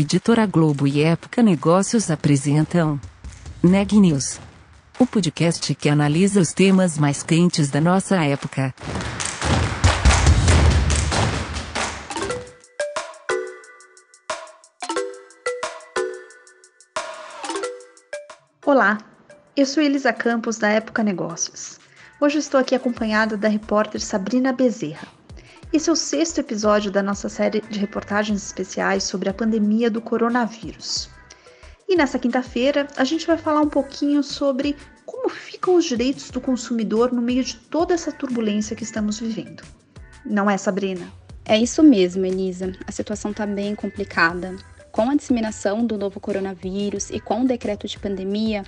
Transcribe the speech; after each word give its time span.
Editora 0.00 0.46
Globo 0.46 0.86
e 0.86 1.02
Época 1.02 1.42
Negócios 1.42 2.08
apresentam 2.08 3.00
Neg 3.60 3.98
News, 3.98 4.38
o 4.96 5.04
podcast 5.04 5.74
que 5.74 5.88
analisa 5.88 6.40
os 6.40 6.52
temas 6.52 6.96
mais 6.96 7.24
quentes 7.24 7.68
da 7.68 7.80
nossa 7.80 8.14
época. 8.24 8.72
Olá, 18.64 18.98
eu 19.56 19.66
sou 19.66 19.82
Elisa 19.82 20.12
Campos 20.12 20.58
da 20.58 20.68
Época 20.68 21.02
Negócios. 21.02 21.80
Hoje 22.20 22.38
estou 22.38 22.60
aqui 22.60 22.76
acompanhada 22.76 23.36
da 23.36 23.48
repórter 23.48 24.00
Sabrina 24.00 24.52
Bezerra. 24.52 25.07
Esse 25.70 25.90
é 25.90 25.92
o 25.92 25.96
sexto 25.96 26.38
episódio 26.38 26.90
da 26.90 27.02
nossa 27.02 27.28
série 27.28 27.60
de 27.60 27.78
reportagens 27.78 28.42
especiais 28.42 29.04
sobre 29.04 29.28
a 29.28 29.34
pandemia 29.34 29.90
do 29.90 30.00
coronavírus. 30.00 31.10
E 31.86 31.94
nessa 31.94 32.18
quinta-feira, 32.18 32.88
a 32.96 33.04
gente 33.04 33.26
vai 33.26 33.36
falar 33.36 33.60
um 33.60 33.68
pouquinho 33.68 34.22
sobre 34.22 34.74
como 35.04 35.28
ficam 35.28 35.74
os 35.74 35.84
direitos 35.84 36.30
do 36.30 36.40
consumidor 36.40 37.12
no 37.12 37.20
meio 37.20 37.44
de 37.44 37.54
toda 37.54 37.92
essa 37.92 38.10
turbulência 38.10 38.74
que 38.74 38.82
estamos 38.82 39.20
vivendo. 39.20 39.62
Não 40.24 40.48
é, 40.48 40.56
Sabrina? 40.56 41.06
É 41.44 41.58
isso 41.58 41.82
mesmo, 41.82 42.24
Elisa. 42.24 42.72
A 42.86 42.92
situação 42.92 43.30
está 43.30 43.44
bem 43.44 43.74
complicada. 43.74 44.56
Com 44.90 45.10
a 45.10 45.14
disseminação 45.14 45.84
do 45.86 45.98
novo 45.98 46.18
coronavírus 46.18 47.10
e 47.10 47.20
com 47.20 47.42
o 47.42 47.46
decreto 47.46 47.86
de 47.86 47.98
pandemia, 47.98 48.64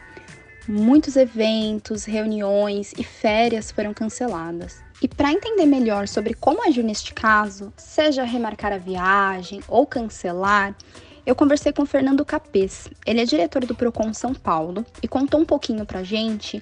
muitos 0.69 1.17
eventos, 1.17 2.05
reuniões 2.05 2.93
e 2.98 3.03
férias 3.03 3.71
foram 3.71 3.95
canceladas. 3.95 4.90
E 5.03 5.09
para 5.09 5.33
entender 5.33 5.65
melhor 5.65 6.06
sobre 6.06 6.34
como 6.34 6.62
agir 6.62 6.83
neste 6.83 7.15
caso, 7.15 7.73
seja 7.77 8.23
remarcar 8.23 8.73
a 8.73 8.79
viagem 8.79 9.62
ou 9.67 9.87
cancelar, 9.87 10.77
eu 11.25 11.34
conversei 11.34 11.73
com 11.73 11.87
Fernando 11.87 12.25
Capês. 12.25 12.89
Ele 13.07 13.20
é 13.20 13.25
diretor 13.25 13.65
do 13.65 13.75
Procon 13.75 14.12
São 14.12 14.34
Paulo 14.34 14.84
e 15.03 15.09
contou 15.09 15.41
um 15.41 15.47
pouquinho 15.47 15.87
para 15.87 16.03
gente 16.03 16.61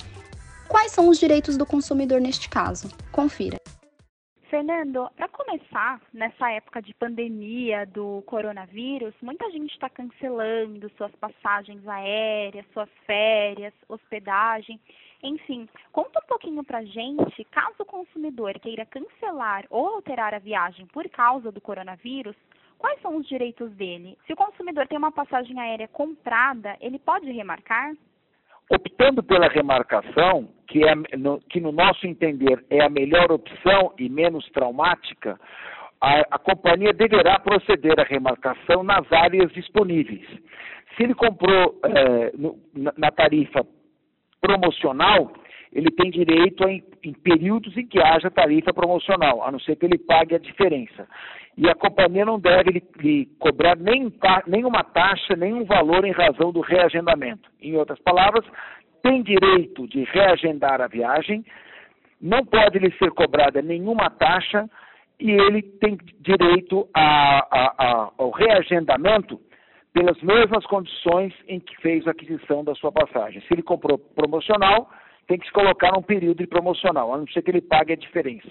quais 0.68 0.92
são 0.92 1.08
os 1.08 1.18
direitos 1.18 1.56
do 1.56 1.66
consumidor 1.66 2.20
neste 2.20 2.48
caso. 2.48 2.88
Confira. 3.10 3.58
Fernando, 4.48 5.10
para 5.14 5.28
começar, 5.28 6.00
nessa 6.10 6.50
época 6.50 6.80
de 6.80 6.94
pandemia 6.94 7.84
do 7.84 8.22
coronavírus, 8.22 9.14
muita 9.20 9.50
gente 9.50 9.72
está 9.72 9.90
cancelando 9.90 10.90
suas 10.96 11.14
passagens 11.16 11.86
aéreas, 11.86 12.64
suas 12.72 12.88
férias, 13.04 13.74
hospedagem. 13.86 14.80
Enfim, 15.22 15.68
conta 15.92 16.20
um 16.24 16.26
pouquinho 16.26 16.64
para 16.64 16.82
gente, 16.82 17.44
caso 17.50 17.74
o 17.80 17.84
consumidor 17.84 18.58
queira 18.58 18.86
cancelar 18.86 19.66
ou 19.68 19.86
alterar 19.86 20.32
a 20.32 20.38
viagem 20.38 20.86
por 20.86 21.06
causa 21.10 21.52
do 21.52 21.60
coronavírus, 21.60 22.36
quais 22.78 23.02
são 23.02 23.16
os 23.16 23.28
direitos 23.28 23.70
dele? 23.72 24.16
Se 24.26 24.32
o 24.32 24.36
consumidor 24.36 24.88
tem 24.88 24.96
uma 24.96 25.12
passagem 25.12 25.60
aérea 25.60 25.88
comprada, 25.88 26.74
ele 26.80 26.98
pode 26.98 27.30
remarcar? 27.30 27.94
Optando 28.70 29.22
pela 29.22 29.48
remarcação, 29.48 30.48
que, 30.66 30.84
é, 30.84 30.94
no, 31.16 31.40
que 31.48 31.60
no 31.60 31.72
nosso 31.72 32.06
entender 32.06 32.64
é 32.70 32.80
a 32.82 32.90
melhor 32.90 33.32
opção 33.32 33.94
e 33.98 34.08
menos 34.08 34.48
traumática, 34.50 35.38
a, 36.00 36.20
a, 36.30 36.38
companhia 36.38 36.92
deverá 36.92 37.38
proceder 37.38 37.98
à 37.98 38.04
remarcação 38.04 38.82
nas 38.82 39.10
áreas 39.10 39.50
disponíveis. 39.52 40.26
Se 40.96 41.04
ele 41.04 41.14
comprou 41.14 41.80
é, 41.82 42.32
no, 42.36 42.58
na, 42.74 42.92
na 42.96 43.10
tarifa 43.10 43.66
promocional, 44.40 45.32
ele 45.72 45.90
tem 45.90 46.10
direito 46.10 46.64
a, 46.64 46.68
em, 47.02 47.12
períodos 47.12 47.76
em 47.76 47.86
que 47.86 48.00
haja 48.00 48.30
tarifa 48.30 48.72
promocional, 48.72 49.42
a 49.44 49.50
não 49.50 49.58
ser 49.60 49.76
que 49.76 49.86
ele 49.86 49.98
pague 49.98 50.34
a 50.34 50.38
diferença. 50.38 51.06
E 51.56 51.68
a 51.68 51.74
companhia 51.74 52.24
não 52.24 52.38
deve 52.38 52.70
lhe, 52.70 52.82
lhe 52.98 53.26
cobrar 53.38 53.76
nem, 53.76 54.12
nenhuma 54.46 54.84
taxa, 54.84 55.34
nenhum 55.34 55.64
valor 55.64 56.04
em 56.04 56.12
razão 56.12 56.52
do 56.52 56.60
reagendamento. 56.60 57.50
Em 57.60 57.76
outras 57.76 57.98
palavras, 58.00 58.44
tem 59.02 59.22
direito 59.22 59.86
de 59.88 60.04
reagendar 60.04 60.80
a 60.80 60.86
viagem, 60.86 61.44
não 62.20 62.44
pode 62.44 62.78
lhe 62.78 62.90
ser 62.92 63.10
cobrada 63.12 63.62
nenhuma 63.62 64.10
taxa 64.10 64.68
e 65.20 65.30
ele 65.30 65.62
tem 65.62 65.98
direito 66.20 66.88
a, 66.94 67.38
a, 67.50 67.74
a, 67.78 68.10
ao 68.18 68.30
reagendamento 68.30 69.40
pelas 69.92 70.20
mesmas 70.22 70.64
condições 70.66 71.34
em 71.48 71.58
que 71.58 71.76
fez 71.80 72.06
a 72.06 72.12
aquisição 72.12 72.62
da 72.62 72.74
sua 72.74 72.92
passagem. 72.92 73.40
Se 73.42 73.52
ele 73.52 73.62
comprou 73.62 73.98
promocional, 73.98 74.88
tem 75.28 75.38
que 75.38 75.46
se 75.46 75.52
colocar 75.52 75.92
num 75.92 76.02
período 76.02 76.38
de 76.38 76.46
promocional, 76.46 77.14
a 77.14 77.18
não 77.18 77.28
ser 77.28 77.42
que 77.42 77.50
ele 77.50 77.60
pague 77.60 77.92
a 77.92 77.96
diferença. 77.96 78.48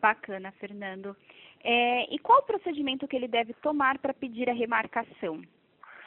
Bacana, 0.00 0.52
Fernando. 0.52 1.14
É, 1.62 2.14
e 2.14 2.18
qual 2.18 2.38
o 2.38 2.46
procedimento 2.46 3.08
que 3.08 3.16
ele 3.16 3.28
deve 3.28 3.52
tomar 3.54 3.98
para 3.98 4.14
pedir 4.14 4.48
a 4.48 4.52
remarcação? 4.54 5.42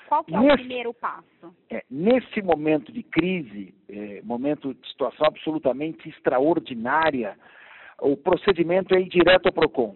Qual 0.07 0.23
que 0.23 0.33
é 0.33 0.39
nesse, 0.39 0.53
o 0.53 0.57
primeiro 0.57 0.93
passo? 0.93 1.55
É, 1.69 1.83
nesse 1.91 2.41
momento 2.41 2.91
de 2.91 3.03
crise, 3.03 3.73
é, 3.89 4.21
momento 4.23 4.73
de 4.73 4.87
situação 4.87 5.27
absolutamente 5.27 6.07
extraordinária, 6.07 7.37
o 7.99 8.15
procedimento 8.15 8.95
é 8.95 9.01
ir 9.01 9.09
direto 9.09 9.47
ao 9.47 9.53
PROCON, 9.53 9.95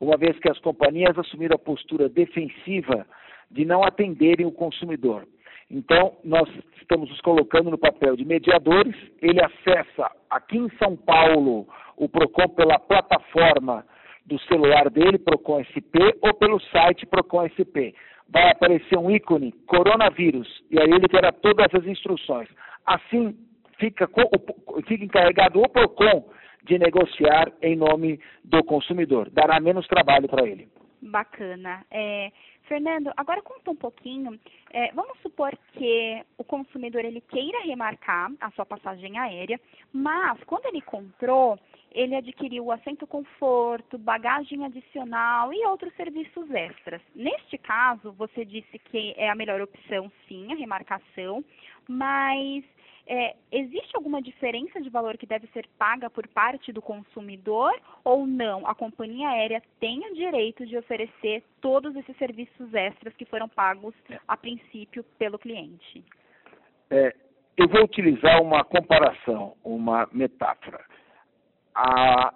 uma 0.00 0.16
vez 0.16 0.36
que 0.40 0.50
as 0.50 0.58
companhias 0.58 1.16
assumiram 1.16 1.54
a 1.54 1.58
postura 1.58 2.08
defensiva 2.08 3.06
de 3.50 3.64
não 3.64 3.84
atenderem 3.84 4.44
o 4.44 4.50
consumidor. 4.50 5.28
Então, 5.70 6.16
nós 6.24 6.48
estamos 6.80 7.08
nos 7.08 7.20
colocando 7.20 7.70
no 7.70 7.78
papel 7.78 8.16
de 8.16 8.24
mediadores. 8.24 8.94
Ele 9.20 9.40
acessa 9.42 10.10
aqui 10.30 10.58
em 10.58 10.68
São 10.78 10.96
Paulo 10.96 11.66
o 11.96 12.08
PROCON 12.08 12.48
pela 12.50 12.78
plataforma 12.78 13.84
do 14.26 14.38
celular 14.40 14.90
dele, 14.90 15.18
PROCON 15.18 15.62
SP, 15.64 16.16
ou 16.22 16.34
pelo 16.34 16.60
site 16.60 17.06
PROCON 17.06 17.48
SP. 17.48 17.94
Vai 18.28 18.50
aparecer 18.50 18.96
um 18.98 19.10
ícone, 19.10 19.52
coronavírus, 19.66 20.48
e 20.70 20.80
aí 20.80 20.90
ele 20.90 21.08
terá 21.08 21.30
todas 21.30 21.68
as 21.74 21.86
instruções. 21.86 22.48
Assim, 22.86 23.36
fica, 23.78 24.08
fica 24.86 25.04
encarregado 25.04 25.60
o 25.60 25.68
PROCON 25.68 26.24
de 26.64 26.78
negociar 26.78 27.52
em 27.62 27.76
nome 27.76 28.18
do 28.42 28.64
consumidor. 28.64 29.28
Dará 29.30 29.60
menos 29.60 29.86
trabalho 29.86 30.28
para 30.28 30.46
ele. 30.46 30.68
Bacana. 31.04 31.84
É, 31.90 32.32
Fernando, 32.62 33.12
agora 33.16 33.42
conta 33.42 33.70
um 33.70 33.76
pouquinho. 33.76 34.40
É, 34.72 34.90
vamos 34.92 35.18
supor 35.20 35.56
que 35.74 36.24
o 36.38 36.44
consumidor 36.44 37.04
ele 37.04 37.20
queira 37.20 37.62
remarcar 37.62 38.32
a 38.40 38.50
sua 38.52 38.64
passagem 38.64 39.18
aérea, 39.18 39.60
mas 39.92 40.42
quando 40.44 40.64
ele 40.66 40.80
comprou, 40.80 41.58
ele 41.92 42.16
adquiriu 42.16 42.72
assento 42.72 43.06
conforto, 43.06 43.98
bagagem 43.98 44.64
adicional 44.64 45.52
e 45.52 45.64
outros 45.66 45.94
serviços 45.94 46.50
extras. 46.50 47.02
Neste 47.14 47.58
caso, 47.58 48.10
você 48.12 48.44
disse 48.44 48.78
que 48.78 49.14
é 49.16 49.28
a 49.28 49.34
melhor 49.34 49.60
opção, 49.60 50.10
sim, 50.26 50.50
a 50.52 50.56
remarcação, 50.56 51.44
mas 51.86 52.64
é, 53.06 53.34
existe 53.52 53.94
alguma 53.94 54.22
diferença 54.22 54.80
de 54.80 54.88
valor 54.88 55.18
que 55.18 55.26
deve 55.26 55.46
ser 55.48 55.66
paga 55.78 56.08
por 56.08 56.26
parte 56.28 56.72
do 56.72 56.80
consumidor 56.80 57.72
ou 58.02 58.26
não? 58.26 58.66
A 58.66 58.74
companhia 58.74 59.28
aérea 59.28 59.62
tem 59.78 60.10
o 60.10 60.14
direito 60.14 60.64
de 60.64 60.76
oferecer 60.78 61.42
todos 61.60 61.94
esses 61.96 62.16
serviços 62.16 62.72
extras 62.72 63.14
que 63.14 63.26
foram 63.26 63.48
pagos 63.48 63.94
a 64.26 64.36
princípio 64.36 65.04
pelo 65.18 65.38
cliente? 65.38 66.02
É, 66.90 67.14
eu 67.56 67.68
vou 67.68 67.84
utilizar 67.84 68.40
uma 68.40 68.64
comparação, 68.64 69.54
uma 69.62 70.08
metáfora. 70.10 70.82
A, 71.74 72.32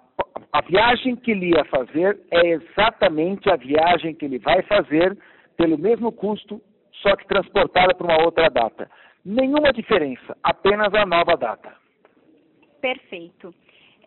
a 0.51 0.61
viagem 0.61 1.15
que 1.15 1.31
ele 1.31 1.49
ia 1.49 1.65
fazer 1.65 2.19
é 2.29 2.47
exatamente 2.47 3.49
a 3.49 3.55
viagem 3.55 4.13
que 4.13 4.25
ele 4.25 4.37
vai 4.37 4.61
fazer 4.63 5.17
pelo 5.57 5.77
mesmo 5.77 6.11
custo, 6.11 6.61
só 7.01 7.15
que 7.15 7.27
transportada 7.27 7.95
para 7.95 8.05
uma 8.05 8.23
outra 8.23 8.49
data. 8.49 8.89
Nenhuma 9.25 9.73
diferença, 9.73 10.37
apenas 10.43 10.93
a 10.93 11.05
nova 11.05 11.35
data. 11.35 11.75
Perfeito. 12.81 13.53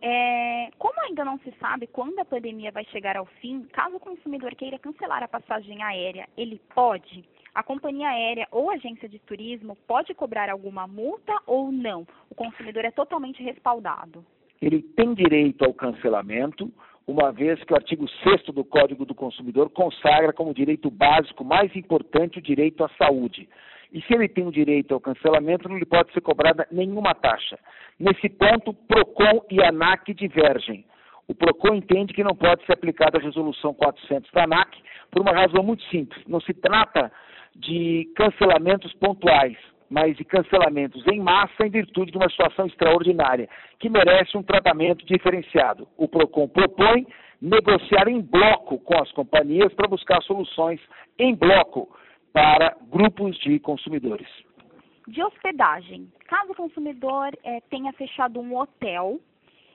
É, 0.00 0.70
como 0.78 1.00
ainda 1.02 1.25
não 1.25 1.38
se 1.38 1.52
sabe 1.60 1.87
quando 1.87 2.19
a 2.19 2.25
pandemia 2.25 2.72
vai 2.72 2.84
chegar 2.87 3.16
ao 3.16 3.26
fim, 3.40 3.62
caso 3.72 3.96
o 3.96 4.00
consumidor 4.00 4.52
queira 4.56 4.78
cancelar 4.78 5.22
a 5.22 5.28
passagem 5.28 5.81
aérea, 5.82 6.28
ele 6.37 6.60
pode? 6.75 7.25
A 7.54 7.62
companhia 7.62 8.08
aérea 8.08 8.48
ou 8.50 8.70
agência 8.70 9.08
de 9.08 9.20
turismo 9.20 9.76
pode 9.87 10.12
cobrar 10.14 10.50
alguma 10.50 10.88
multa 10.88 11.32
ou 11.46 11.70
não? 11.70 12.06
O 12.28 12.34
consumidor 12.34 12.84
é 12.84 12.90
totalmente 12.90 13.42
respaldado. 13.42 14.25
Ele 14.60 14.82
tem 14.82 15.14
direito 15.14 15.64
ao 15.64 15.75
cancelamento, 15.75 16.72
uma 17.06 17.31
vez 17.31 17.62
que 17.62 17.72
o 17.72 17.76
artigo 17.76 18.08
6 18.25 18.46
do 18.54 18.64
Código 18.64 19.04
do 19.04 19.14
Consumidor 19.14 19.70
consagra 19.70 20.32
como 20.32 20.54
direito 20.54 20.90
básico 20.90 21.44
mais 21.44 21.75
importante 21.76 22.38
o 22.38 22.42
direito 22.42 22.82
à 22.82 22.88
saúde. 22.90 23.48
E 23.92 24.00
se 24.02 24.14
ele 24.14 24.26
tem 24.26 24.46
o 24.46 24.52
direito 24.52 24.94
ao 24.94 25.00
cancelamento, 25.00 25.68
não 25.68 25.76
lhe 25.76 25.84
pode 25.84 26.12
ser 26.12 26.22
cobrada 26.22 26.66
nenhuma 26.72 27.14
taxa. 27.14 27.58
Nesse 28.00 28.28
ponto, 28.30 28.72
PROCON 28.72 29.44
e 29.50 29.62
ANAC 29.62 30.14
divergem. 30.14 30.84
O 31.28 31.34
PROCON 31.34 31.74
entende 31.74 32.14
que 32.14 32.24
não 32.24 32.34
pode 32.34 32.64
ser 32.64 32.72
aplicada 32.72 33.18
a 33.18 33.22
resolução 33.22 33.74
400 33.74 34.30
da 34.32 34.44
ANAC 34.44 34.78
por 35.10 35.20
uma 35.20 35.32
razão 35.32 35.62
muito 35.62 35.82
simples. 35.84 36.24
Não 36.26 36.40
se 36.40 36.54
trata 36.54 37.12
de 37.54 38.10
cancelamentos 38.16 38.94
pontuais, 38.94 39.56
mas 39.90 40.16
de 40.16 40.24
cancelamentos 40.24 41.06
em 41.06 41.20
massa 41.20 41.66
em 41.66 41.70
virtude 41.70 42.10
de 42.10 42.16
uma 42.16 42.30
situação 42.30 42.66
extraordinária, 42.66 43.46
que 43.78 43.90
merece 43.90 44.38
um 44.38 44.42
tratamento 44.42 45.04
diferenciado. 45.04 45.86
O 45.98 46.08
PROCON 46.08 46.48
propõe 46.48 47.06
negociar 47.42 48.08
em 48.08 48.22
bloco 48.22 48.78
com 48.78 48.96
as 49.02 49.12
companhias 49.12 49.72
para 49.74 49.86
buscar 49.86 50.22
soluções 50.22 50.80
em 51.18 51.34
bloco 51.34 51.94
para 52.32 52.76
grupos 52.90 53.37
de 53.38 53.58
consumidores. 53.58 54.29
De 55.08 55.23
hospedagem, 55.23 56.11
caso 56.26 56.52
o 56.52 56.56
consumidor 56.56 57.37
é, 57.44 57.61
tenha 57.69 57.93
fechado 57.93 58.40
um 58.40 58.56
hotel, 58.56 59.20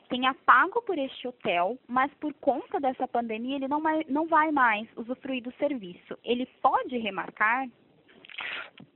tenha 0.09 0.33
pago 0.45 0.81
por 0.83 0.97
este 0.97 1.27
hotel, 1.27 1.77
mas 1.87 2.11
por 2.15 2.33
conta 2.35 2.79
dessa 2.79 3.07
pandemia 3.07 3.57
ele 3.57 3.67
não, 3.67 3.81
não 4.07 4.27
vai 4.27 4.51
mais 4.51 4.87
usufruir 4.95 5.43
do 5.43 5.51
serviço, 5.53 6.17
ele 6.23 6.47
pode 6.61 6.97
remarcar? 6.97 7.67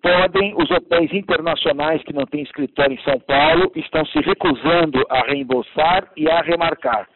podem, 0.02 0.54
os 0.56 0.69
hotéis 0.69 1.14
internacionais 1.14 2.04
que 2.04 2.14
não 2.14 2.25
têm 2.25 2.44
escritório 2.44 2.94
em 2.94 3.04
São 3.04 3.19
Paulo 3.19 3.72
estão 3.75 4.06
se 4.06 4.19
recusando 4.19 5.04
a 5.10 5.22
reembolsar 5.22 6.07
e 6.16 6.30
a 6.30 6.42
remarcar, 6.42 7.07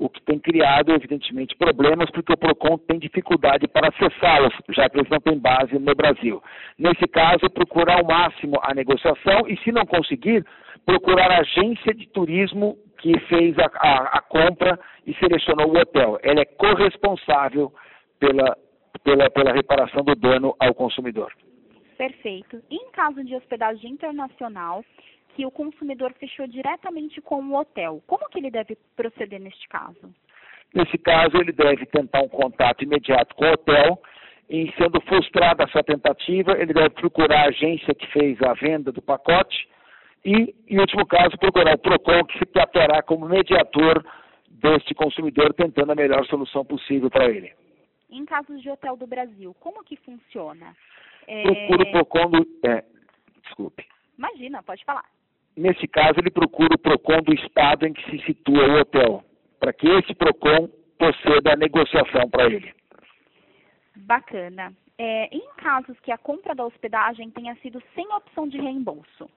o 0.00 0.08
que 0.08 0.22
tem 0.22 0.38
criado, 0.38 0.92
evidentemente, 0.92 1.54
problemas, 1.56 2.10
porque 2.10 2.32
o 2.32 2.36
PROCON 2.36 2.78
tem 2.78 2.98
dificuldade 2.98 3.68
para 3.68 3.88
acessá-los, 3.88 4.54
já 4.70 4.88
que 4.88 4.98
eles 4.98 5.10
não 5.10 5.20
têm 5.20 5.38
base 5.38 5.78
no 5.78 5.94
Brasil. 5.94 6.42
Nesse 6.78 7.06
caso, 7.06 7.50
procurar 7.50 7.98
ao 7.98 8.04
máximo 8.06 8.58
a 8.62 8.74
negociação 8.74 9.46
e, 9.46 9.58
se 9.58 9.70
não 9.70 9.84
conseguir, 9.84 10.42
procurar 10.86 11.30
a 11.30 11.40
agência 11.40 11.92
de 11.92 12.08
turismo 12.08 12.78
que 12.96 13.18
fez 13.28 13.58
a, 13.58 13.66
a, 13.74 14.18
a 14.18 14.22
compra 14.22 14.80
e 15.06 15.12
selecionou 15.14 15.68
o 15.68 15.78
hotel. 15.78 16.18
Ela 16.22 16.40
é 16.40 16.46
corresponsável 16.46 17.70
pela, 18.18 18.56
pela, 19.04 19.28
pela 19.28 19.52
reparação 19.52 20.02
do 20.02 20.14
dano 20.14 20.56
ao 20.58 20.74
consumidor. 20.74 21.30
Perfeito. 21.98 22.62
E 22.70 22.76
em 22.76 22.90
caso 22.92 23.22
de 23.22 23.34
hospedagem 23.34 23.90
internacional, 23.90 24.82
que 25.34 25.46
o 25.46 25.50
consumidor 25.50 26.12
fechou 26.14 26.46
diretamente 26.46 27.20
com 27.20 27.42
o 27.42 27.56
hotel, 27.56 28.02
como 28.06 28.28
que 28.28 28.38
ele 28.38 28.50
deve 28.50 28.76
proceder 28.96 29.40
neste 29.40 29.68
caso? 29.68 30.14
Nesse 30.74 30.96
caso, 30.98 31.36
ele 31.36 31.52
deve 31.52 31.84
tentar 31.86 32.22
um 32.22 32.28
contato 32.28 32.82
imediato 32.82 33.34
com 33.34 33.44
o 33.44 33.52
hotel 33.52 34.00
e, 34.48 34.72
sendo 34.76 35.00
frustrada 35.02 35.64
a 35.64 35.68
sua 35.68 35.82
tentativa, 35.82 36.52
ele 36.52 36.72
deve 36.72 36.90
procurar 36.90 37.44
a 37.44 37.48
agência 37.48 37.94
que 37.94 38.06
fez 38.08 38.40
a 38.42 38.52
venda 38.54 38.92
do 38.92 39.02
pacote 39.02 39.68
e, 40.24 40.54
em 40.68 40.78
último 40.78 41.06
caso, 41.06 41.36
procurar 41.38 41.74
o 41.74 41.78
PROCON, 41.78 42.24
que 42.24 42.38
se 42.38 42.58
atuará 42.58 43.02
como 43.02 43.28
mediador 43.28 44.04
deste 44.48 44.94
consumidor, 44.94 45.54
tentando 45.54 45.92
a 45.92 45.94
melhor 45.94 46.24
solução 46.26 46.64
possível 46.64 47.10
para 47.10 47.28
ele. 47.30 47.52
Em 48.10 48.24
casos 48.24 48.60
de 48.60 48.70
hotel 48.70 48.96
do 48.96 49.06
Brasil, 49.06 49.54
como 49.60 49.82
que 49.82 49.96
funciona? 49.96 50.76
É... 51.26 51.42
Procura 51.42 51.82
o 51.82 51.92
PROCON 51.92 52.30
do... 52.30 52.46
É, 52.64 52.84
desculpe. 53.42 53.86
Imagina, 54.18 54.62
pode 54.62 54.84
falar. 54.84 55.04
Nesse 55.56 55.86
caso, 55.88 56.18
ele 56.18 56.30
procura 56.30 56.74
o 56.74 56.78
PROCON 56.78 57.22
do 57.22 57.34
estado 57.34 57.86
em 57.86 57.92
que 57.92 58.10
se 58.10 58.24
situa 58.24 58.66
o 58.66 58.80
hotel, 58.80 59.24
para 59.58 59.72
que 59.72 59.88
esse 59.88 60.14
PROCON 60.14 60.68
proceda 60.96 61.52
a 61.52 61.56
negociação 61.56 62.28
para 62.30 62.46
ele. 62.46 62.72
Bacana. 63.96 64.72
É, 64.98 65.34
em 65.34 65.42
casos 65.56 65.98
que 66.00 66.12
a 66.12 66.18
compra 66.18 66.54
da 66.54 66.64
hospedagem 66.64 67.30
tenha 67.30 67.54
sido 67.56 67.82
sem 67.94 68.06
opção 68.12 68.46
de 68.46 68.58
reembolso 68.58 69.30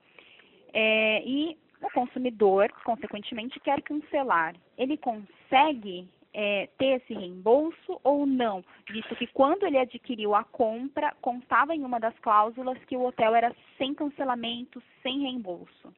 é, 0.74 1.22
e 1.24 1.56
o 1.80 1.90
consumidor, 1.90 2.70
consequentemente, 2.84 3.58
quer 3.60 3.80
cancelar, 3.82 4.54
ele 4.76 4.98
consegue 4.98 6.06
é, 6.34 6.68
ter 6.76 6.96
esse 6.96 7.14
reembolso 7.14 8.00
ou 8.02 8.26
não, 8.26 8.64
visto 8.90 9.14
que 9.16 9.26
quando 9.28 9.64
ele 9.64 9.78
adquiriu 9.78 10.34
a 10.34 10.44
compra, 10.44 11.14
constava 11.20 11.74
em 11.74 11.84
uma 11.84 12.00
das 12.00 12.18
cláusulas 12.18 12.78
que 12.84 12.96
o 12.96 13.04
hotel 13.04 13.34
era 13.34 13.54
sem 13.78 13.94
cancelamento, 13.94 14.82
sem 15.02 15.20
reembolso. 15.20 15.94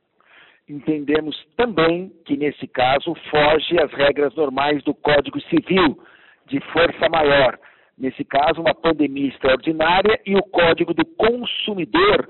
Entendemos 0.69 1.37
também 1.57 2.13
que, 2.25 2.37
nesse 2.37 2.67
caso, 2.67 3.15
foge 3.31 3.79
às 3.81 3.93
regras 3.93 4.35
normais 4.35 4.83
do 4.83 4.95
Código 4.95 5.41
Civil 5.43 5.99
de 6.47 6.61
força 6.73 7.09
maior. 7.09 7.59
Nesse 7.97 8.25
caso, 8.25 8.61
uma 8.61 8.75
pandemia 8.75 9.29
extraordinária 9.29 10.21
e 10.27 10.35
o 10.35 10.43
Código 10.43 10.93
do 10.93 11.05
Consumidor, 11.05 12.29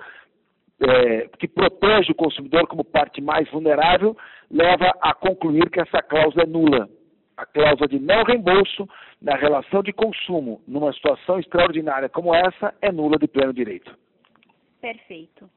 é, 0.81 1.29
que 1.39 1.49
protege 1.49 2.13
o 2.13 2.15
consumidor 2.15 2.67
como 2.67 2.85
parte 2.85 3.21
mais 3.21 3.51
vulnerável, 3.51 4.17
leva 4.51 4.93
a 5.01 5.15
concluir 5.15 5.71
que 5.71 5.81
essa 5.81 6.03
cláusula 6.03 6.45
é 6.45 6.47
nula 6.47 6.89
a 7.37 7.45
cláusula 7.45 7.87
de 7.89 7.99
não 7.99 8.23
reembolso 8.25 8.89
na 9.21 9.37
relação 9.37 9.83
de 9.83 9.93
consumo 9.93 10.63
numa 10.67 10.93
situação 10.93 11.39
extraordinária 11.39 12.09
como 12.09 12.35
essa 12.35 12.75
é 12.81 12.91
nula 12.91 13.19
de 13.19 13.29
pleno 13.29 13.53
direito. 13.53 13.97
Perfeito. 14.81 15.49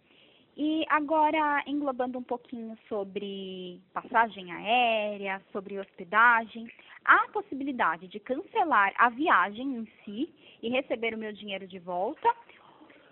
E 0.57 0.86
agora, 0.90 1.63
englobando 1.66 2.18
um 2.18 2.24
pouquinho 2.24 2.78
sobre 2.88 3.80
passagem 3.94 4.51
aérea, 4.51 5.42
sobre 5.51 5.80
hospedagem, 5.80 6.69
há 7.06 7.24
a 7.24 7.30
possibilidade 7.30 8.07
de 8.07 8.19
cancelar 8.19 8.94
a 8.98 9.10
viagem 9.10 9.78
em 9.78 9.88
si 10.04 10.34
e 10.62 10.69
receber 10.69 11.13
o 11.13 11.18
meu 11.18 11.31
dinheiro 11.31 11.66
de 11.68 11.80
volta, 11.80 12.28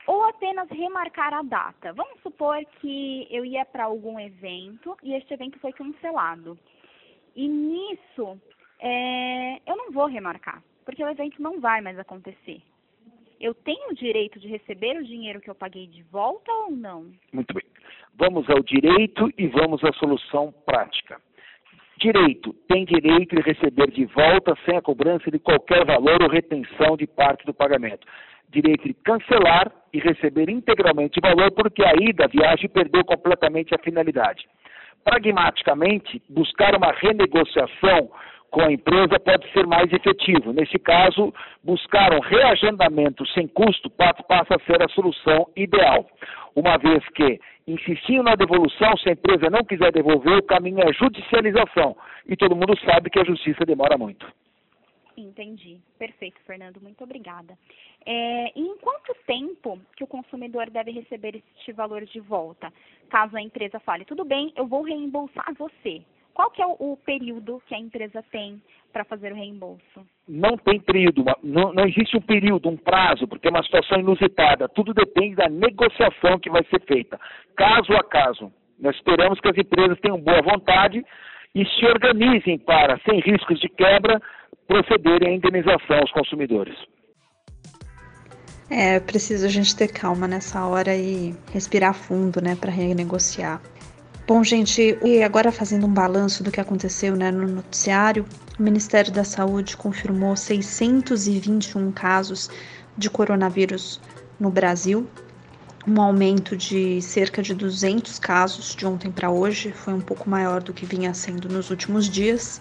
ou 0.05 0.23
apenas 0.25 0.69
remarcar 0.69 1.33
a 1.33 1.41
data. 1.41 1.93
Vamos 1.93 2.21
supor 2.21 2.63
que 2.79 3.27
eu 3.29 3.45
ia 3.45 3.65
para 3.65 3.85
algum 3.85 4.19
evento 4.19 4.97
e 5.03 5.13
este 5.13 5.33
evento 5.33 5.59
foi 5.59 5.73
cancelado. 5.73 6.57
E 7.35 7.47
nisso 7.47 8.39
é, 8.79 9.61
eu 9.65 9.75
não 9.75 9.91
vou 9.91 10.07
remarcar, 10.07 10.63
porque 10.85 11.03
o 11.03 11.09
evento 11.09 11.41
não 11.41 11.59
vai 11.59 11.81
mais 11.81 11.99
acontecer. 11.99 12.61
Eu 13.39 13.53
tenho 13.53 13.91
o 13.91 13.95
direito 13.95 14.39
de 14.39 14.47
receber 14.47 14.97
o 14.97 15.03
dinheiro 15.03 15.39
que 15.39 15.49
eu 15.49 15.55
paguei 15.55 15.87
de 15.87 16.01
volta 16.03 16.51
ou 16.51 16.71
não? 16.71 17.11
Muito 17.31 17.53
bem. 17.53 17.63
Vamos 18.15 18.49
ao 18.49 18.61
direito 18.63 19.31
e 19.37 19.47
vamos 19.47 19.83
à 19.83 19.93
solução 19.93 20.51
prática. 20.65 21.21
Direito. 21.99 22.53
Tem 22.67 22.83
direito 22.85 23.35
de 23.35 23.41
receber 23.41 23.91
de 23.91 24.05
volta 24.05 24.55
sem 24.65 24.77
a 24.77 24.81
cobrança 24.81 25.29
de 25.29 25.39
qualquer 25.39 25.85
valor 25.85 26.21
ou 26.21 26.29
retenção 26.29 26.97
de 26.97 27.05
parte 27.05 27.45
do 27.45 27.53
pagamento. 27.53 28.07
Direito 28.49 28.87
de 28.87 28.93
cancelar 28.95 29.71
e 29.93 29.99
receber 29.99 30.49
integralmente 30.49 31.19
o 31.19 31.21
valor 31.21 31.51
porque 31.51 31.83
a 31.83 31.93
ida, 31.99 32.25
a 32.25 32.27
viagem, 32.27 32.69
perdeu 32.69 33.03
completamente 33.05 33.73
a 33.75 33.79
finalidade. 33.79 34.47
Pragmaticamente, 35.03 36.21
buscar 36.29 36.75
uma 36.75 36.91
renegociação 36.91 38.09
com 38.57 38.63
a 38.63 38.71
empresa 38.71 39.19
pode 39.19 39.47
ser 39.53 39.67
mais 39.67 39.93
efetivo. 39.93 40.51
Nesse 40.51 40.79
caso, 40.79 41.31
buscar 41.63 42.11
um 42.11 42.19
reagendamento 42.19 43.23
sem 43.27 43.47
custo 43.47 43.87
passa 43.87 44.55
a 44.55 44.59
ser 44.65 44.81
a 44.81 44.89
solução 44.89 45.47
ideal, 45.55 46.09
uma 46.55 46.75
vez 46.79 47.07
que, 47.09 47.39
insistindo 47.67 48.23
na 48.23 48.33
devolução, 48.33 48.97
se 48.97 49.09
a 49.09 49.11
empresa 49.11 49.47
não 49.51 49.63
quiser 49.63 49.91
devolver, 49.91 50.39
o 50.39 50.43
caminho 50.43 50.79
é 50.79 50.91
judicialização. 50.91 51.95
E 52.25 52.35
todo 52.35 52.55
mundo 52.55 52.75
sabe 52.79 53.11
que 53.11 53.19
a 53.19 53.23
justiça 53.23 53.63
demora 53.63 53.95
muito. 53.95 54.25
Entendi. 55.15 55.79
Perfeito, 55.99 56.41
Fernando. 56.47 56.81
Muito 56.81 57.03
obrigada. 57.03 57.55
É, 58.07 58.51
em 58.55 58.75
quanto 58.77 59.15
tempo 59.27 59.79
que 59.95 60.03
o 60.03 60.07
consumidor 60.07 60.71
deve 60.71 60.89
receber 60.89 61.43
este 61.59 61.71
valor 61.73 62.03
de 62.05 62.19
volta? 62.19 62.73
Caso 63.07 63.37
a 63.37 63.41
empresa 63.41 63.79
fale, 63.79 64.03
tudo 64.03 64.25
bem, 64.25 64.51
eu 64.55 64.65
vou 64.65 64.81
reembolsar 64.81 65.53
você. 65.55 66.01
Qual 66.37 66.51
que 66.51 66.61
é 66.61 66.67
o, 66.67 66.75
o 66.77 66.97
período 66.97 67.59
que 67.65 67.73
a 67.73 67.79
empresa 67.79 68.23
tem 68.31 68.61
para 68.93 69.03
fazer 69.03 69.31
o 69.31 69.35
reembolso? 69.35 70.05
Não 70.29 70.55
tem 70.55 70.79
período, 70.79 71.25
não, 71.41 71.73
não 71.73 71.83
existe 71.83 72.15
um 72.15 72.21
período, 72.21 72.69
um 72.69 72.77
prazo, 72.77 73.27
porque 73.27 73.47
é 73.47 73.49
uma 73.49 73.63
situação 73.63 73.99
inusitada. 73.99 74.69
Tudo 74.69 74.93
depende 74.93 75.35
da 75.35 75.49
negociação 75.49 76.37
que 76.37 76.51
vai 76.51 76.63
ser 76.65 76.79
feita, 76.81 77.19
caso 77.55 77.91
a 77.93 78.03
caso. 78.03 78.53
Nós 78.79 78.95
esperamos 78.95 79.39
que 79.39 79.47
as 79.47 79.57
empresas 79.57 79.99
tenham 79.99 80.21
boa 80.21 80.43
vontade 80.43 81.03
e 81.55 81.65
se 81.65 81.85
organizem 81.87 82.59
para, 82.59 82.99
sem 82.99 83.19
riscos 83.19 83.59
de 83.59 83.69
quebra, 83.69 84.21
procederem 84.67 85.29
à 85.29 85.33
indenização 85.33 85.97
aos 85.97 86.11
consumidores. 86.11 86.77
É 88.69 88.99
preciso 88.99 89.47
a 89.47 89.49
gente 89.49 89.75
ter 89.75 89.87
calma 89.87 90.27
nessa 90.27 90.63
hora 90.67 90.95
e 90.95 91.33
respirar 91.51 91.95
fundo, 91.95 92.39
né, 92.43 92.55
para 92.55 92.69
renegociar. 92.69 93.59
Bom, 94.27 94.43
gente, 94.43 94.99
e 95.05 95.23
agora 95.23 95.53
fazendo 95.53 95.87
um 95.87 95.93
balanço 95.93 96.43
do 96.43 96.51
que 96.51 96.59
aconteceu 96.59 97.15
né, 97.15 97.31
no 97.31 97.47
noticiário, 97.47 98.25
o 98.59 98.61
Ministério 98.61 99.09
da 99.09 99.23
Saúde 99.23 99.77
confirmou 99.77 100.35
621 100.35 101.93
casos 101.93 102.49
de 102.97 103.09
coronavírus 103.09 104.01
no 104.37 104.49
Brasil, 104.49 105.07
um 105.87 106.01
aumento 106.01 106.57
de 106.57 107.01
cerca 107.01 107.41
de 107.41 107.53
200 107.53 108.19
casos 108.19 108.75
de 108.75 108.85
ontem 108.85 109.09
para 109.09 109.31
hoje, 109.31 109.71
foi 109.71 109.93
um 109.93 110.01
pouco 110.01 110.29
maior 110.29 110.61
do 110.61 110.73
que 110.73 110.85
vinha 110.85 111.13
sendo 111.13 111.47
nos 111.47 111.69
últimos 111.69 112.09
dias. 112.09 112.59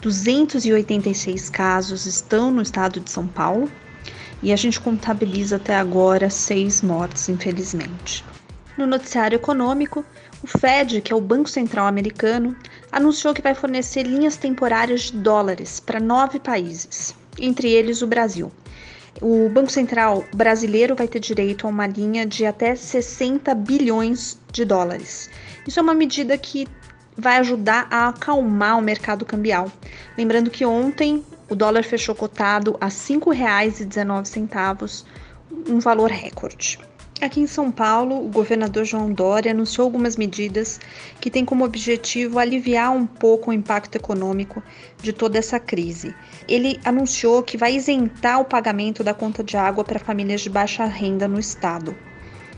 286 0.00 1.50
casos 1.50 2.06
estão 2.06 2.52
no 2.52 2.62
estado 2.62 3.00
de 3.00 3.10
São 3.10 3.26
Paulo 3.26 3.68
e 4.40 4.52
a 4.52 4.56
gente 4.56 4.80
contabiliza 4.80 5.56
até 5.56 5.74
agora 5.74 6.30
seis 6.30 6.80
mortes, 6.82 7.28
infelizmente. 7.28 8.24
No 8.78 8.86
noticiário 8.86 9.34
econômico, 9.34 10.04
o 10.42 10.46
Fed, 10.46 11.02
que 11.02 11.12
é 11.12 11.16
o 11.16 11.20
Banco 11.20 11.50
Central 11.50 11.86
Americano, 11.86 12.56
anunciou 12.90 13.34
que 13.34 13.42
vai 13.42 13.54
fornecer 13.54 14.04
linhas 14.04 14.36
temporárias 14.36 15.02
de 15.02 15.18
dólares 15.18 15.80
para 15.80 16.00
nove 16.00 16.40
países, 16.40 17.14
entre 17.38 17.70
eles 17.70 18.00
o 18.00 18.06
Brasil. 18.06 18.50
O 19.20 19.50
Banco 19.50 19.70
Central 19.70 20.24
brasileiro 20.34 20.94
vai 20.94 21.06
ter 21.06 21.20
direito 21.20 21.66
a 21.66 21.70
uma 21.70 21.86
linha 21.86 22.24
de 22.24 22.46
até 22.46 22.74
60 22.74 23.54
bilhões 23.54 24.40
de 24.50 24.64
dólares. 24.64 25.28
Isso 25.66 25.78
é 25.78 25.82
uma 25.82 25.92
medida 25.92 26.38
que 26.38 26.66
vai 27.16 27.36
ajudar 27.36 27.86
a 27.90 28.08
acalmar 28.08 28.78
o 28.78 28.82
mercado 28.82 29.26
cambial. 29.26 29.70
Lembrando 30.16 30.50
que 30.50 30.64
ontem 30.64 31.22
o 31.50 31.54
dólar 31.54 31.84
fechou 31.84 32.14
cotado 32.14 32.78
a 32.80 32.86
R$ 32.86 32.92
5,19 32.92 35.04
um 35.68 35.80
valor 35.80 36.10
recorde. 36.10 36.78
Aqui 37.20 37.38
em 37.38 37.46
São 37.46 37.70
Paulo, 37.70 38.24
o 38.24 38.28
governador 38.30 38.82
João 38.86 39.12
Dória 39.12 39.52
anunciou 39.52 39.84
algumas 39.84 40.16
medidas 40.16 40.80
que 41.20 41.30
têm 41.30 41.44
como 41.44 41.66
objetivo 41.66 42.38
aliviar 42.38 42.92
um 42.92 43.06
pouco 43.06 43.50
o 43.50 43.52
impacto 43.52 43.96
econômico 43.96 44.62
de 45.02 45.12
toda 45.12 45.38
essa 45.38 45.60
crise. 45.60 46.14
Ele 46.48 46.80
anunciou 46.82 47.42
que 47.42 47.58
vai 47.58 47.74
isentar 47.74 48.40
o 48.40 48.46
pagamento 48.46 49.04
da 49.04 49.12
conta 49.12 49.44
de 49.44 49.54
água 49.54 49.84
para 49.84 49.98
famílias 49.98 50.40
de 50.40 50.48
baixa 50.48 50.86
renda 50.86 51.28
no 51.28 51.38
estado. 51.38 51.94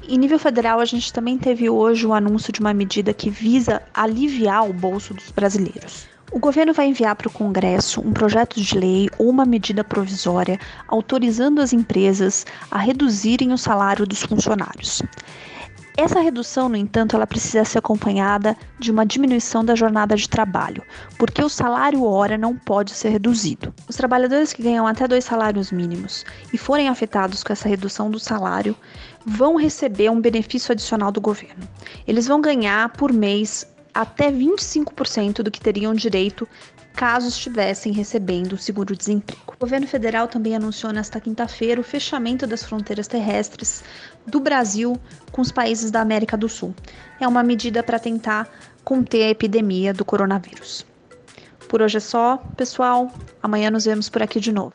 Em 0.08 0.16
nível 0.16 0.38
federal, 0.38 0.78
a 0.78 0.84
gente 0.84 1.12
também 1.12 1.36
teve 1.36 1.68
hoje 1.68 2.06
o 2.06 2.14
anúncio 2.14 2.52
de 2.52 2.60
uma 2.60 2.72
medida 2.72 3.12
que 3.12 3.30
visa 3.30 3.82
aliviar 3.92 4.68
o 4.70 4.72
bolso 4.72 5.12
dos 5.12 5.32
brasileiros. 5.32 6.11
O 6.32 6.38
governo 6.38 6.72
vai 6.72 6.86
enviar 6.86 7.14
para 7.14 7.28
o 7.28 7.30
Congresso 7.30 8.00
um 8.00 8.10
projeto 8.10 8.58
de 8.58 8.78
lei 8.78 9.10
ou 9.18 9.28
uma 9.28 9.44
medida 9.44 9.84
provisória 9.84 10.58
autorizando 10.88 11.60
as 11.60 11.74
empresas 11.74 12.46
a 12.70 12.78
reduzirem 12.78 13.52
o 13.52 13.58
salário 13.58 14.06
dos 14.06 14.22
funcionários. 14.22 15.02
Essa 15.94 16.20
redução, 16.20 16.70
no 16.70 16.76
entanto, 16.76 17.14
ela 17.14 17.26
precisa 17.26 17.66
ser 17.66 17.80
acompanhada 17.80 18.56
de 18.78 18.90
uma 18.90 19.04
diminuição 19.04 19.62
da 19.62 19.74
jornada 19.74 20.16
de 20.16 20.26
trabalho, 20.26 20.82
porque 21.18 21.44
o 21.44 21.50
salário 21.50 22.02
hora 22.02 22.38
não 22.38 22.56
pode 22.56 22.92
ser 22.92 23.10
reduzido. 23.10 23.74
Os 23.86 23.94
trabalhadores 23.94 24.54
que 24.54 24.62
ganham 24.62 24.86
até 24.86 25.06
dois 25.06 25.26
salários 25.26 25.70
mínimos 25.70 26.24
e 26.50 26.56
forem 26.56 26.88
afetados 26.88 27.44
com 27.44 27.52
essa 27.52 27.68
redução 27.68 28.10
do 28.10 28.18
salário 28.18 28.74
vão 29.26 29.56
receber 29.56 30.10
um 30.10 30.18
benefício 30.18 30.72
adicional 30.72 31.12
do 31.12 31.20
governo. 31.20 31.68
Eles 32.08 32.26
vão 32.26 32.40
ganhar 32.40 32.88
por 32.94 33.12
mês 33.12 33.66
até 33.94 34.30
25% 34.30 35.42
do 35.42 35.50
que 35.50 35.60
teriam 35.60 35.94
direito 35.94 36.48
caso 36.94 37.28
estivessem 37.28 37.92
recebendo 37.92 38.52
o 38.52 38.58
seguro-desemprego. 38.58 39.54
O 39.54 39.58
governo 39.58 39.86
federal 39.86 40.28
também 40.28 40.54
anunciou 40.54 40.92
nesta 40.92 41.20
quinta-feira 41.20 41.80
o 41.80 41.84
fechamento 41.84 42.46
das 42.46 42.62
fronteiras 42.62 43.08
terrestres 43.08 43.82
do 44.26 44.40
Brasil 44.40 44.98
com 45.30 45.40
os 45.40 45.50
países 45.50 45.90
da 45.90 46.00
América 46.00 46.36
do 46.36 46.48
Sul. 46.48 46.74
É 47.18 47.26
uma 47.26 47.42
medida 47.42 47.82
para 47.82 47.98
tentar 47.98 48.48
conter 48.84 49.24
a 49.24 49.30
epidemia 49.30 49.94
do 49.94 50.04
coronavírus. 50.04 50.84
Por 51.68 51.80
hoje 51.80 51.96
é 51.96 52.00
só, 52.00 52.36
pessoal. 52.56 53.10
Amanhã 53.42 53.70
nos 53.70 53.86
vemos 53.86 54.10
por 54.10 54.22
aqui 54.22 54.38
de 54.38 54.52
novo. 54.52 54.74